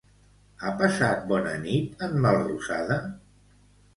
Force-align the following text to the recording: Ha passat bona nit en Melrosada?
Ha 0.61 0.71
passat 0.79 1.27
bona 1.33 1.51
nit 1.67 2.03
en 2.07 2.17
Melrosada? 2.25 2.97